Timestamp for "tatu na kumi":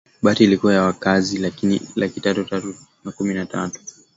2.47-3.33